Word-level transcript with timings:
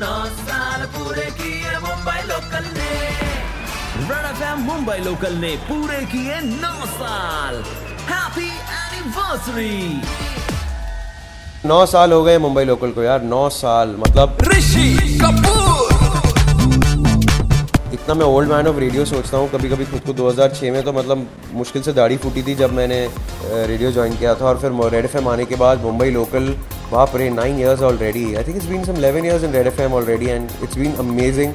नौ 0.00 0.16
साल 0.36 0.84
पूरे 0.94 1.26
किए 1.40 1.72
मुंबई 1.78 2.20
लोकल 2.28 2.64
ने 2.76 2.92
रेड 4.10 4.24
एफएम 4.26 4.58
मुंबई 4.66 4.98
लोकल 5.04 5.34
ने 5.34 5.52
पूरे 5.68 6.00
किए 6.12 6.40
नौ 6.40 6.86
साल। 6.86 7.54
हैप्पी 8.10 8.48
एनिवर्सरी 8.78 9.76
नौ 11.68 11.84
साल 11.86 12.12
हो 12.12 12.22
गए 12.24 12.38
मुंबई 12.38 12.64
लोकल 12.64 12.90
को 12.90 13.02
यार 13.02 13.22
नौ 13.22 13.48
साल 13.48 13.88
मतलब 13.98 14.38
ऋषि! 14.42 15.09
इतना 18.10 18.18
मैं 18.18 18.26
ओल्ड 18.26 18.48
मैन 18.50 18.66
ऑफ़ 18.66 18.78
रेडियो 18.78 19.04
सोचता 19.04 19.38
हूँ 19.38 19.48
कभी 19.50 19.68
कभी 19.68 19.84
खुद 19.86 20.00
को 20.06 20.12
2006 20.20 20.70
में 20.72 20.82
तो 20.84 20.92
मतलब 20.92 21.26
मुश्किल 21.54 21.82
से 21.82 21.92
दाढ़ी 21.92 22.16
फूटी 22.16 22.42
थी 22.42 22.54
जब 22.54 22.72
मैंने 22.72 22.98
रेडियो 23.66 23.90
ज्वाइन 23.92 24.16
किया 24.16 24.34
था 24.34 24.46
और 24.46 24.58
फिर 24.58 24.72
रेड 24.92 25.04
एफएम 25.04 25.28
आने 25.28 25.44
के 25.44 25.56
बाद 25.56 25.82
मुंबई 25.82 26.10
लोकल 26.10 26.48
वहाँ 26.92 27.06
रे 27.16 27.28
nine 27.30 27.58
years 27.60 27.82
already 27.82 28.24
I 28.34 28.44
think 28.44 28.56
it's 28.56 28.66
been 28.66 28.84
some 28.84 28.96
11 29.02 29.24
years 29.24 29.44
in 29.44 29.52
Red 29.52 29.66
F 29.66 29.80
M 29.80 29.94
already 29.94 30.26
and 30.26 30.48
it's 30.62 30.76
been 30.76 30.94
amazing 30.94 31.52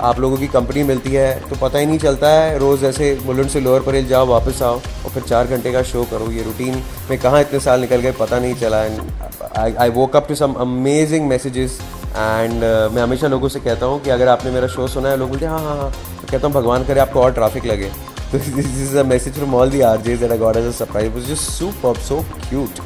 आप 0.00 0.20
लोगों 0.20 0.36
की 0.36 0.48
कंपनी 0.48 0.82
मिलती 0.82 1.12
है 1.12 1.28
तो 1.50 1.56
पता 1.56 1.78
ही 1.78 1.86
नहीं 1.86 1.98
चलता 1.98 2.30
है, 2.30 2.58
रोज़ 2.58 2.84
ऐसे 2.86 3.14
बुलंद 3.26 3.48
से 3.48 3.60
लोअर 3.60 3.82
परेल 3.82 4.06
जाओ, 4.06 4.26
वापस 4.26 4.62
आओ 4.62 4.74
और 4.74 5.10
फिर 5.10 5.22
चार 5.22 5.46
घंटे 5.46 5.72
का 5.72 5.82
शो 5.82 6.04
करो, 6.04 6.30
ये 6.30 6.42
रूटीन 6.42 6.82
में 7.10 7.18
कहाँ 7.18 7.40
इतने 7.40 7.60
साल 7.60 7.80
निकल 7.80 7.96
गए 7.96 8.12
पता 8.20 8.38
नहीं 8.38 8.54
चला 8.54 8.84
and 8.84 9.76
I 9.78 9.90
woke 9.90 10.16
up 10.16 10.28
to 10.28 10.34
some 10.34 10.52
amazing 10.60 11.28
messages 11.28 11.78
and 12.08 12.52
uh, 12.52 12.94
मैं 12.94 13.02
हमेशा 13.02 13.28
लोगों 13.28 13.48
से 13.48 13.60
कहता 13.60 13.86
हूँ 13.86 14.00
कि 14.02 14.10
अगर 14.10 14.28
आपने 14.28 14.50
मेरा 14.50 14.66
शो 14.68 14.86
सुना 14.88 15.08
है 15.08 15.16
लोग 15.16 15.28
बोलते 15.28 15.44
हैं 15.44 15.52
हाँ 15.52 15.60
हाँ 15.60 15.76
हाँ 15.76 15.90
तो 15.90 16.26
कहता 16.30 16.46
हूँ 16.46 16.54
भगवान 16.54 16.84
करे 16.84 17.00
आपको 17.00 17.20
और 17.22 17.32
ट्रैफ़िक 17.34 17.64
लगे 17.66 17.90
तो 18.32 18.38
this 18.38 18.66
is 18.82 18.96
a 18.98 19.02
message 19.04 19.34
from 19.34 19.54
all 19.54 19.70
the 19.70 19.80
R 19.90 20.00
Js 20.02 20.20
that 20.20 20.30
I 20.30 20.38
got 20.38 20.56
as 20.56 20.66
a 20.66 20.70
surprise 20.78 21.12
was 21.14 21.28
just 21.28 21.50
super 21.50 22.00
so 22.08 22.20
cute 22.48 22.80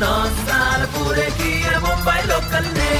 नौ 0.00 0.14
साल 0.38 0.86
पूरे 0.94 1.28
किए 1.40 1.78
मुंबई 1.80 2.20
लोकल 2.28 2.70
ने 2.78 2.92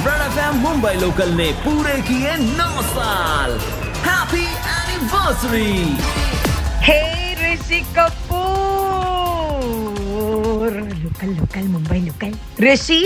रेड 0.00 0.20
एफएम 0.22 0.60
मुंबई 0.62 0.94
लोकल 1.00 1.30
ने 1.40 1.52
पूरे 1.64 2.00
किए 2.08 2.36
नौ 2.42 2.70
साल 2.90 3.58
happy 4.06 4.46
anniversary 4.74 5.72
Hey 6.84 7.34
Rishi 7.34 7.80
Kapoor 7.94 8.93
local 10.72 11.28
local 11.38 11.68
Mumbai 11.68 12.00
local 12.00 12.32
Rishi 12.64 12.98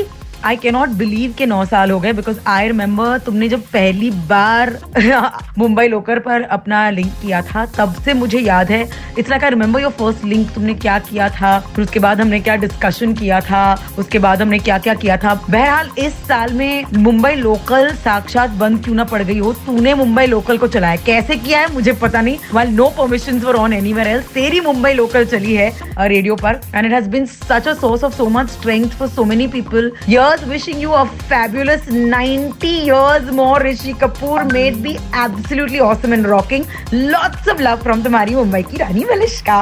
I 0.44 0.56
cannot 0.56 0.88
believe 0.98 1.34
के 1.38 1.46
नौ 1.46 1.64
साल 1.64 1.90
हो 1.90 1.98
गए 2.00 2.12
बिकॉज़ 2.12 2.38
आई 2.46 2.66
रिमेम्बर 2.66 3.18
तुमने 3.18 3.48
जब 3.48 3.62
पहली 3.72 4.10
बार 4.28 4.78
मुंबई 5.58 5.86
लोकर 5.88 6.18
पर 6.18 6.42
अपना 6.42 6.88
लिंक 6.90 7.12
किया 7.22 7.40
था, 7.42 7.64
तब 7.78 7.94
से 8.04 8.14
मुझे 8.14 8.38
याद 8.38 8.70
है। 8.70 8.82
It's 9.18 9.30
like 9.30 9.44
I 9.44 9.50
remember 9.50 9.80
your 9.80 9.90
first 9.92 10.24
link 10.24 10.50
तुमने 10.54 10.74
क्या 10.74 10.98
किया 11.00 11.28
था, 11.30 11.58
फिर 11.74 11.84
उसके 11.84 12.00
बाद 12.00 12.20
हमने 12.20 12.40
क्या 12.40 12.56
डिस्कशन 12.56 13.14
किया 13.14 13.40
था, 13.40 13.62
उसके 13.98 14.18
बाद 14.18 14.42
हमने 14.42 14.58
क्या 14.58 14.78
क्या 14.78 14.94
किया 14.94 15.16
था। 15.16 15.34
बहरहाल, 15.48 15.90
इस 15.98 16.14
साल 16.28 16.52
में 16.52 16.84
मुंबई 16.94 17.34
लोकल 17.34 17.90
साक्षात 17.96 18.50
बंद 18.60 18.82
क्यों 18.84 18.94
ना 18.94 19.04
पड़ 19.04 19.22
गई 19.22 19.38
हो? 19.38 19.52
तूने 19.66 19.94
मुंबई 19.94 20.26
लोकल 20.26 20.58
को 20.58 20.66
चलाया। 20.68 20.96
कैसे 21.06 21.36
किया 21.36 21.60
है, 21.60 21.72
मुझे 21.74 21.92
पता 22.02 22.20
नहीं। 22.20 22.38
While 22.52 22.70
no 22.70 22.88
permission 22.98 23.38
were 23.40 23.56
on 23.56 23.72
anywhere 23.72 24.08
else 24.08 24.32
तेरी 24.34 24.60
मुंबई 24.60 24.92
लोकल 24.92 25.24
चली 25.26 25.54
है 25.54 25.72
रेडियो 26.00 26.36
पर। 26.36 26.60
And 26.74 26.86
it 26.86 26.92
has 26.92 27.08
been 27.10 27.26
such 27.26 27.68
a 27.68 27.74
source 27.74 28.04
of 28.04 28.16
so 28.16 28.28
much 28.30 28.50
strength 28.50 28.90
for 28.98 29.08
so 29.08 29.24
many 29.24 29.46
people 29.48 29.90
years 30.28 30.44
wishing 30.44 30.80
you 30.80 30.92
a 30.92 31.06
fabulous 31.28 31.86
90 31.88 32.68
years 32.88 33.30
more 33.32 33.60
rishi 33.60 33.94
kapoor 33.94 34.40
may 34.52 34.70
be 34.86 34.98
absolutely 35.12 35.80
awesome 35.80 36.12
and 36.12 36.26
rocking 36.26 36.66
lots 37.14 37.48
of 37.52 37.64
love 37.68 37.82
from 37.86 38.04
तुम्हारी 38.04 38.34
मुंबई 38.34 38.62
की 38.70 38.76
रानी 38.84 39.04
मलिश्का 39.12 39.58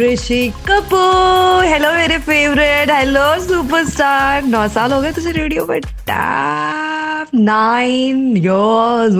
ऋषि 0.00 0.42
Kapoor 0.70 1.64
hello 1.66 1.92
मेरे 1.92 2.18
favourite 2.30 2.90
hello 2.90 3.28
superstar 3.46 4.44
नौ 4.56 4.66
साल 4.78 4.92
हो 4.92 5.00
गए 5.02 5.12
तुझे 5.12 5.32
radio 5.42 5.64
पर 5.70 6.93
nine 7.34 8.36
years. 8.36 9.14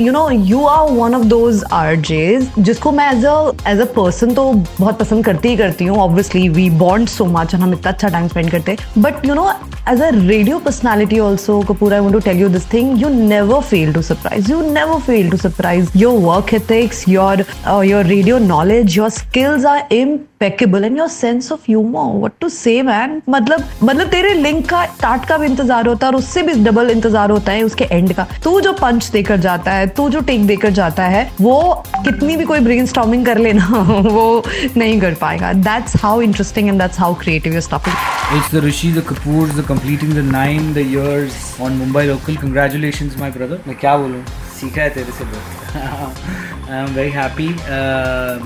You 0.00 0.12
know 0.12 0.28
you 0.30 0.64
are 0.66 0.90
one 0.92 1.14
of 1.14 1.24
those 1.26 1.62
RJs 1.72 2.48
जिसको 2.58 2.92
मैं 2.92 3.10
as 3.12 3.24
a 3.24 3.52
as 3.68 3.80
a 3.80 3.84
person 3.96 4.34
तो 4.34 4.52
बहुत 4.52 4.98
पसंद 4.98 5.24
करती 5.24 5.48
ही 5.48 5.56
करती 5.56 5.84
हूँ. 5.84 5.98
Obviously 5.98 6.48
we 6.48 6.68
bond 6.84 7.08
so 7.08 7.24
much 7.24 7.54
और 7.54 7.60
हम 7.60 7.72
इतना 7.74 7.92
अच्छा 7.92 8.08
टाइम 8.08 8.28
स्पेंड 8.28 8.50
करते 8.50 8.76
but 8.98 9.26
you 9.26 9.34
know 9.34 9.48
as 9.88 10.02
a 10.02 10.10
radio 10.14 10.58
personality 10.58 11.18
also 11.18 11.60
Kapoor 11.68 11.94
I 11.94 12.00
want 12.00 12.14
to 12.14 12.20
tell 12.30 12.40
you 12.40 12.48
this 12.48 12.72
thing 12.72 13.02
you 13.02 13.08
never 13.08 13.60
fail 13.70 13.92
to 13.94 14.02
surprise 14.02 14.50
you 14.52 14.60
never 14.72 15.00
fail 15.06 15.30
to 15.30 15.36
surprise 15.36 15.98
your 15.98 16.18
work 16.22 16.48
ethics 16.60 17.00
your 17.10 17.34
uh, 17.72 17.82
your 17.90 18.02
radio 18.08 18.38
knowledge 18.48 18.96
your 18.98 19.10
skills 19.18 19.70
are 19.74 19.80
impeccable 19.90 20.29
and 20.42 20.96
your 20.96 21.06
sense 21.06 21.50
of 21.50 21.62
humor. 21.66 22.18
What 22.18 22.40
to 22.40 22.48
say 22.48 22.82
man? 22.82 23.20
मतलब 23.28 23.64
मतलब 23.82 24.10
तेरे 24.10 24.32
link 24.34 24.68
का 24.68 24.84
start 24.94 25.26
का 25.28 25.36
भी 25.38 25.46
इंतज़ार 25.46 25.86
होता 25.86 26.06
है 26.06 26.12
और 26.12 26.18
उससे 26.18 26.42
भी 26.42 26.52
डबल 26.64 26.90
इंतज़ार 26.90 27.30
होता 27.30 27.52
है 27.52 27.62
उसके 27.62 27.84
एंड 27.84 28.12
का। 28.14 28.26
तू 28.44 28.60
जो 28.60 28.72
पंच 28.80 29.08
देकर 29.12 29.36
जाता 29.40 29.72
है 29.72 29.86
तू 29.98 30.08
जो 30.10 30.20
टेक 30.30 30.46
देकर 30.46 30.70
जाता 30.80 31.06
है 31.14 31.30
वो 31.40 31.60
कितनी 32.04 32.36
भी 32.36 32.44
कोई 32.44 32.60
ब्रेन 32.60 33.24
कर 33.24 33.38
लेना 33.38 33.66
वो 34.08 34.42
नहीं 34.76 35.00
कर 35.00 35.14
पाएगा। 35.20 35.52
That's 35.68 36.02
how 36.04 36.20
interesting 36.22 36.68
and 36.68 36.80
that's 36.80 37.00
how 37.00 37.14
creative 37.22 37.52
your 37.52 37.62
stuff 37.70 37.90
It's 38.38 38.50
the 38.50 38.60
Rishi, 38.62 38.92
the 38.96 39.02
Kapoors, 39.02 39.56
the 39.56 39.62
completing 39.68 40.14
the 40.14 40.22
nine, 40.22 40.72
the 40.74 40.84
years 40.90 41.38
on 41.60 41.78
Mumbai 41.78 42.06
local. 42.10 42.36
Congratulations, 42.46 43.24
my 43.24 43.30
brother. 43.36 43.58
मैं 43.66 43.76
क्या 43.80 43.96
बोलूँ? 43.96 44.24
सीखा 44.60 44.82
है 44.82 44.90
तेरे 44.94 45.12
से 45.18 45.24
बहुत। 45.24 46.70
I 46.70 46.78
am 46.78 46.94
very 46.94 47.10
happy 47.10 47.48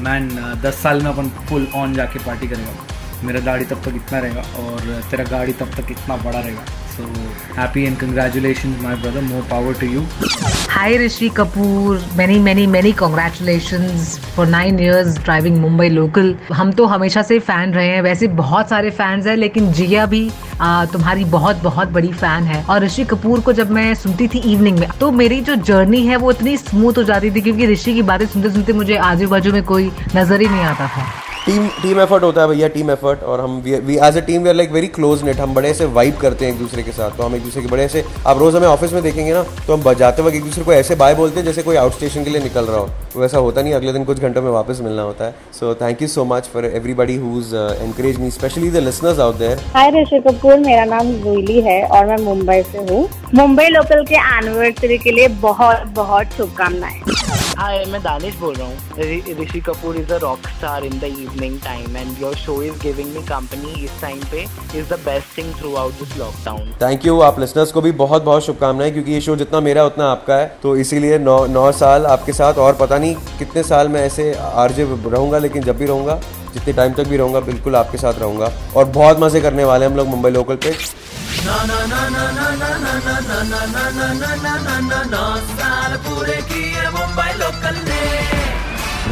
man 0.03 0.29
दस 0.63 0.83
साल 0.83 1.03
में 1.03 1.11
अपन 1.11 1.29
फुल 1.49 1.67
ऑन 1.77 1.95
जाके 1.95 2.19
पार्टी 2.27 2.49
करेगा 2.49 2.75
मेरा 3.25 3.41
दाढ़ी 3.41 3.65
तब 3.65 3.83
तक 3.85 3.95
इतना 3.97 4.19
रहेगा 4.19 4.43
और 4.63 5.03
तेरा 5.11 5.25
गाड़ी 5.31 5.53
तब 5.61 5.75
तक 5.77 5.91
इतना 5.91 6.17
बड़ा 6.25 6.39
रहेगा। 6.39 6.65
So 6.95 7.03
happy 7.61 7.85
and 7.85 7.97
congratulation 7.99 8.77
my 8.83 8.97
brother 9.03 9.23
more 9.33 9.43
power 9.51 9.81
to 9.81 9.87
you 9.87 10.05
Hi 10.75 10.93
Rishi 11.01 11.27
Kapoor, 11.35 11.93
many 12.19 12.37
many 12.45 12.63
many 12.71 12.91
congratulations 13.01 14.07
for 14.37 14.47
nine 14.55 14.79
years 14.85 15.19
driving 15.27 15.61
Mumbai 15.65 15.87
local. 15.97 16.33
हम 16.53 16.73
तो 16.81 16.87
हमेशा 16.93 17.23
से 17.23 17.39
फ़ैन 17.49 17.73
रहे 17.75 17.87
हैं। 17.89 18.01
वैसे 18.03 18.29
बहुत 18.41 18.69
सारे 18.69 18.91
फैंस 18.91 19.27
हैं 19.27 19.37
लेकिन 19.37 19.73
जिया 19.73 20.07
भी 20.07 20.23
आ, 20.61 20.85
तुम्हारी 20.87 21.25
बहुत 21.37 21.63
बहुत 21.63 21.89
बड़ी 21.89 22.13
फ़ैन 22.13 22.45
है। 22.45 22.63
और 22.65 22.83
ऋषि 22.85 23.05
कपूर 23.13 23.41
को 23.41 23.53
जब 23.53 23.71
मैं 23.71 23.95
सुनती 23.95 24.29
थी 24.29 24.39
इवनिंग 24.53 24.79
में 24.79 24.89
तो 25.01 25.11
मेरी 25.13 25.41
जो 25.41 25.55
जर्नी 25.71 26.07
है 26.07 26.17
वो 26.17 26.31
इतनी 26.31 26.57
स्मूथ 26.57 26.99
हो 26.99 27.03
जाती 27.05 27.31
थी 27.31 27.41
क्योंकि 27.41 27.67
ऋषि 27.73 27.95
की 27.95 28.03
बातें 28.11 28.27
सुनते 28.27 28.51
सुनते 28.51 28.73
मुझे 28.73 28.97
आजू 29.11 29.29
बाजू 29.29 29.53
में 29.53 29.63
कोई 29.65 29.91
नज़र 30.17 30.41
ही 30.41 30.49
नहीं 30.49 30.65
आता 30.65 30.87
था। 30.97 31.07
टीम 31.47 31.67
टीम 31.81 31.99
एफर्ट 32.01 32.23
होता 32.23 32.41
है 32.41 32.49
भैया, 32.49 32.69
टीम 32.69 32.91
एफर्ट 32.91 33.23
और 33.23 33.41
हम 33.41 33.57
we 33.65 33.97
as 33.97 34.17
a 34.17 34.21
team 34.27 34.43
we 34.43 34.49
are 34.49 34.55
like 34.55 34.71
very 34.73 34.87
close 34.89 35.23
knit 35.25 35.41
हम 35.41 35.55
बड़े 35.55 35.73
से 35.75 35.85
वाइब 35.97 36.17
करते 36.19 36.45
हैं 36.45 36.53
एक 36.53 36.59
दूसरे 36.59 36.83
के 36.83 36.93
साथ। 36.93 37.17
तो 37.17 37.23
हम 37.23 37.35
एक 37.37 37.43
दूसरे 37.43 37.63
के 37.63 37.69
बड़े 37.69 37.89
से, 37.89 38.05
आप 38.27 38.39
रोज 38.39 38.55
हमें 38.57 38.67
ऑफ़िस 38.69 38.93
में 38.93 39.03
देखेंगे 39.03 39.33
ना 39.33 39.43
तो 39.67 39.73
हम 39.73 39.83
बजाते 39.83 40.23
वक्त 40.23 40.37
एक 40.37 40.45
दूसरे 40.45 40.65
को 40.65 40.73
ऐसे 40.73 40.95
बाय 40.95 41.15
बोलते 41.15 41.41
हैं 41.41 41.47
जैसे 41.47 41.63
कोई 41.63 41.77
आउट 41.77 41.93
स्टेशन 41.93 42.25
के 42.25 42.31
लिए 42.31 42.43
निकल 42.43 42.65
रहा 42.65 42.79
हो। 42.79 42.89
वैसा 43.17 43.39
होता 43.39 43.63
नहीं, 43.63 43.75
अगले 43.75 43.93
दिन 43.93 44.05
कुछ 44.05 44.21
घंटों 44.21 44.43
में 44.43 44.51
वापस 44.51 44.81
मिलना 44.83 45.03
होता 45.03 45.25
है। 45.25 45.35
So 45.59 45.75
thank 45.83 46.03
you 46.03 46.09
so 46.09 46.25
much 46.25 46.49
for 46.53 46.65
everybody 46.67 47.17
who 47.19 47.55
encourage 47.55 48.21
me 48.21 48.31
specially 48.31 48.71
the 48.71 48.85
listeners 48.85 49.19
out 49.21 49.39
there 49.39 49.61
hi 49.75 49.91
Rishi 50.01 50.21
Kapoor 50.29 50.59
मेरा 50.61 50.85
नाम 50.87 51.13
जूली 51.25 51.61
है 51.61 51.83
और 51.89 52.07
मैं 52.07 52.17
मुंबई 52.25 52.63
से 52.73 52.87
हूँ। 52.91 53.09
मुंबई 53.35 53.69
लोकल 53.69 54.05
के 54.07 54.15
एनिवर्सरी 54.15 54.99
के 54.99 55.13
लिए 55.13 55.29
बहुत 55.43 55.87
बहुत 55.95 56.37
शुभकामनाएँ। 56.37 57.04
हाय 57.65 57.85
मैं 57.89 58.01
दानिश 58.03 58.35
बोल 58.37 58.55
रहा 58.55 58.67
हूँ। 58.69 59.37
Rishi 59.39 59.61
Kapoor 59.67 59.97
is 59.97 60.13
a 60.13 60.17
rock 60.23 60.49
star 60.49 60.85
in 60.85 60.99
the 61.01 61.05
evening 61.05 61.59
time 61.61 61.97
and 61.97 62.21
your 62.23 62.35
show 62.37 62.61
is 62.63 62.75
giving 62.83 63.15
me 63.15 63.23
company 63.27 63.85
इस 63.85 64.01
टाइम 64.01 64.21
पे 64.33 64.43
is 64.79 64.89
the 64.89 64.99
best 65.05 65.37
thing 65.39 65.55
throughout 65.75 65.93
this 66.01 66.17
lockdown 66.19 66.61
thank 66.83 67.07
you 67.07 67.19
आप 67.23 67.39
लिसनर्स 67.41 67.73
को 67.73 67.81
भी 67.81 67.93
बहुत 68.03 68.23
बहुत 68.25 68.45
शुभकामनाएँ 68.47 68.93
क्योंकि 68.93 69.13
ये 69.13 69.21
शो 69.21 69.37
जितना 69.37 69.61
मेरा 69.61 69.85
उतना 69.87 70.11
आपका 70.11 70.37
है। 70.37 70.47
तो 70.63 70.77
इसीलिए 70.77 71.19
नौ 71.21 71.45
नौ 71.49 71.71
साल 71.73 72.07
आपके 72.07 72.33
साथ 72.33 72.59
और 72.67 72.75
पता 72.81 72.99
नहीं 72.99 73.15
कितने 73.39 73.63
साल 73.63 73.89
मैं 73.89 74.05
ऐसे 74.07 74.33
आरजे 74.35 74.85
रहूँगा 74.85 75.39
लेकिन 75.39 75.63
जब 75.63 75.79
भी 75.79 75.87
रहूँगा, 75.87 76.21
जितने 76.55 76.73
टाइम 76.73 76.93
तक 76.95 77.09
भी 77.09 77.17
रहूँगा, 77.17 77.41
बिल्कुल 77.43 77.77
आपके 77.77 77.99
साथ 77.99 78.21
रहूँगा। 78.21 78.53
और 78.77 78.85
बहुत 78.91 79.21
मज़े 79.21 79.41
करने 79.41 79.65
वाले 79.65 79.87
हम 79.87 79.97
लोग 79.97 80.09
मुंबई 80.09 80.31
लोकल 80.31 80.57
पे। 80.57 80.75
नौ 85.11 85.25
साल 85.49 85.97
पूरे 86.05 86.37
किए 86.51 86.85
मुंबई 86.91 87.33
लोकल 87.41 87.77
ने 87.89 87.99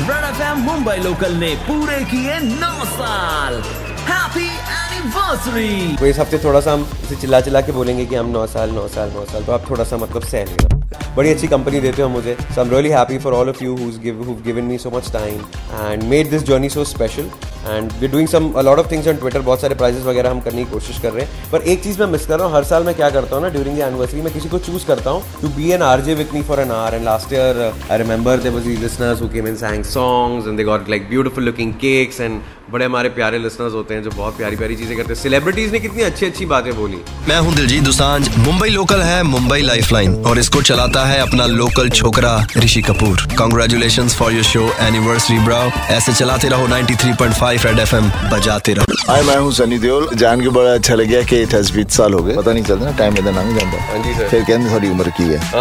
रेड 0.09 0.25
एफएम 0.25 0.63
मुंबई 0.69 0.97
लोकल 1.05 1.35
ने 1.43 1.51
पूरे 1.67 1.99
किए 2.13 2.39
नौ 2.45 2.73
साल 2.93 3.61
हैप्पी 4.09 4.47
एनिवर्सरी 4.79 5.97
तो 5.97 6.07
इस 6.07 6.19
हफ़्ते 6.19 6.39
थोड़ा 6.45 6.61
सा 6.61 6.73
हम 6.73 6.89
इसे 7.05 7.17
चिल्ला 7.17 7.41
चिल्ला 7.41 7.61
के 7.61 7.73
बोलेंगे 7.73 8.07
कि 8.07 8.15
हम 8.15 8.31
नौ 8.39 8.47
साल 8.57 8.71
नौ 8.81 8.87
साल 8.97 9.13
नौ 9.15 9.25
साल 9.33 9.45
तो 9.45 9.53
आप 9.53 9.71
थोड़ा 9.71 9.85
सा 9.85 9.97
मतलब 10.05 10.23
सह 10.35 10.45
लेना 10.45 11.15
बड़ी 11.17 11.31
अच्छी 11.31 11.49
कंपनी 11.49 11.81
देते 11.81 12.03
हो 12.03 12.09
मुझे 12.09 12.37
so 12.41 12.61
I 12.61 12.67
am 12.67 12.75
really 12.75 12.91
happy 12.91 13.19
for 13.27 13.33
all 13.35 13.49
of 13.49 13.65
you 13.65 13.77
who've 13.77 14.43
given 14.45 14.71
me 14.73 14.79
so 14.85 14.91
much 14.91 15.09
time 15.19 15.43
and 15.83 15.99
made 16.15 16.37
this 16.37 16.43
journey 16.51 16.71
so 16.77 16.85
special 16.93 17.27
and 17.67 17.93
we 18.01 18.09
doing 18.09 18.29
some 18.29 18.53
lot 18.65 18.79
of 18.79 18.91
things 18.91 19.09
on 19.09 19.17
Twitter 19.17 19.41
बहुत 19.41 19.61
सारे 19.61 19.75
prices 19.75 20.05
वगैरह 20.05 20.31
हम 20.31 20.41
करने 20.41 20.65
की 20.65 20.71
कोशिश 20.71 20.99
कर 21.01 21.13
रहे 21.13 21.25
हैं। 21.25 21.51
पर 21.53 21.63
एक 21.63 21.83
चीज़ 21.85 22.01
मैं 22.01 22.07
मिस 22.13 22.27
कर 22.27 22.39
रहा 22.39 22.49
हूँ। 22.49 22.57
हर 22.57 22.65
साल 22.65 22.85
मैं 22.85 22.95
क्या 22.95 23.11
करता 23.11 23.37
हूँ 23.37 23.43
ना 23.43 23.49
ड्यूरिंग 23.51 23.77
द 23.77 23.81
एनिवर्सरी 23.83 24.23
मैं 24.23 24.33
किसी 24.33 24.49
को 24.49 24.59
चूज़ 24.61 24.87
करता 24.87 25.11
हूँ 25.11 25.23
to 25.43 25.49
be 25.57 25.71
an 25.73 25.83
R 25.83 26.01
J 26.01 26.15
with 26.15 26.35
me 26.35 26.43
for 26.49 26.61
an 26.61 26.71
R 26.73 26.95
and 26.95 27.05
last 27.05 27.33
year 27.33 27.61
I 27.91 27.99
remember 27.99 28.39
they 28.39 28.49
was 28.49 28.69
listeners 28.81 29.23
who 29.23 29.29
came 29.29 29.47
in 29.49 29.57
sang 29.57 29.85
songs 29.93 30.49
and 30.49 30.57
they 30.57 30.65
got 30.65 30.89
like 30.91 31.09
beautiful 31.09 31.45
looking 31.45 31.73
cakes 31.85 32.21
and 32.21 32.62
बड़े 32.73 32.85
हमारे 32.85 33.09
प्यारे 33.17 33.39
listeners 33.39 33.73
होते 33.75 33.95
हैं 33.95 34.03
जो 34.03 34.11
बहुत 34.11 34.37
प्यारी 34.37 34.57
प्यारी 34.57 34.77
चीज़ें 34.77 34.97
करते 34.97 35.13
हैं। 35.13 35.21
सेलिब्रिटीज 35.21 35.73
ने 35.73 35.81
कितनी 35.81 36.03
अच्छी 36.03 36.27
अच्छी 36.27 36.47
बातें 36.53 36.75
बोली। 36.77 36.99
मैं 37.29 37.39
हूँ 37.39 37.55
दिलजीत 37.55 37.83
दुसांझ 37.85 38.29
मुंबई 38.39 38.69
लोकल 38.69 39.01
है 39.03 39.23
मुंबई 39.23 39.61
लाइफलाइन 39.63 40.15
और 40.27 40.39
इसको 40.39 40.63
चलाता 40.63 41.05
है 41.07 41.19
अपना 41.21 41.47
लोकल 41.47 41.89
छोकरा 41.91 42.47
Rishi 42.57 42.83
Kapoor. 42.83 43.27
Congratulation 43.39 44.09
for 44.19 44.33
your 44.33 44.45
show 44.45 44.71
anniversary 44.87 45.39
bro 45.45 45.71
ऐसे 45.97 46.13
चलाते 46.13 46.49
रहो 46.49 46.67
93.5 46.69 47.65
रेड 47.67 47.79
एफएम 47.79 48.11
बजाते 48.33 48.73
रहो। 48.75 48.85
हाय 49.11 49.23
मैं 49.23 49.37
हूँ 49.37 49.53
सनी 49.53 49.79
देओल। 49.79 50.09
जान 50.15 50.41
के 50.41 50.49
बड़ा 50.59 50.73
अच्छा 50.75 50.95
लग 50.95 51.07
गया 51.09 51.23
कि 51.23 51.43
इट 51.43 51.55
हैज़ 51.55 51.73
20 51.73 51.97
साल 51.97 52.13
हो 52.15 52.23
गए। 52.23 52.37
पता 52.37 52.53
नहीं 52.53 52.65
चलता 52.65 52.85
ना 52.85 52.91
टाइम 52.99 53.17
इधर 53.19 53.33
ना 53.33 53.43
जाता 53.59 53.83
हाँ 53.91 54.03
जी 54.05 54.15
सर 54.15 54.29
फिर 54.29 54.43
कहते 54.43 54.75
थोड़ी 54.75 54.89
उम्र 54.91 55.11
की 55.21 55.25
है। 55.33 55.41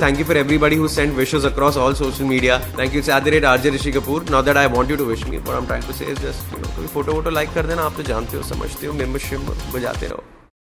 Thank 0.00 0.18
you 0.20 0.24
for 0.24 0.36
everybody 0.38 0.76
who 0.76 0.88
sent 0.88 1.16
wishes 1.16 1.44
across 1.48 1.76
all 1.76 1.94
social 2.00 2.26
media. 2.26 2.60
Thank 2.76 2.92
you. 2.92 3.00
It's 3.00 3.08
RJ 3.48 3.70
Rishi 3.70 3.92
Kapoor 3.92 4.24
not 4.30 4.44
that 4.44 4.56
I 4.56 4.66
want 4.68 4.90
you 4.90 4.96
to 4.96 5.04
wish 5.04 5.24
me 5.26 5.38
but 5.38 5.50
I 5.50 5.56
am 5.56 5.66
trying 5.66 5.84
to 5.84 5.92
say 5.92 6.14
just 6.14 6.52
you 6.52 6.58
know 6.58 6.76
कोई 6.76 6.86
photo 6.86 7.12
वोटो 7.12 7.30
like 7.30 7.52
कर 7.54 7.66
देना, 7.66 7.82
आप 7.82 7.96
तो 7.96 8.02
जानते 8.02 8.36
हो, 8.36 8.42
समझते 8.42 8.86
हो 8.86 8.92
मेंबरशिप 8.92 9.40
बजाते 9.74 10.06
रहो। 10.06 10.24